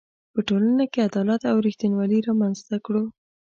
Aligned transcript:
په 0.33 0.39
ټولنه 0.47 0.83
کې 0.91 1.05
عدالت 1.09 1.41
او 1.51 1.57
ریښتینولي 1.65 2.19
رامنځ 2.27 2.57
ته 2.67 2.75
کړو. 2.85 3.03